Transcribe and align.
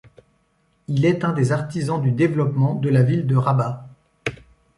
Il 0.87 1.05
est 1.05 1.23
un 1.23 1.31
des 1.31 1.51
artisans 1.51 2.01
du 2.01 2.09
développement 2.09 2.73
de 2.73 2.89
la 2.89 3.03
ville 3.03 3.27
de 3.27 3.35
Rabat. 3.35 3.87